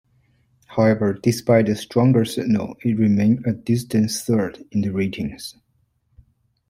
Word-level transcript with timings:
However, 0.65 1.13
despite 1.13 1.67
the 1.67 1.75
stronger 1.75 2.25
signal, 2.25 2.75
it 2.83 2.97
remained 2.97 3.45
a 3.45 3.53
distant 3.53 4.09
third 4.09 4.63
in 4.71 4.81
the 4.81 4.89
ratings. 4.89 5.57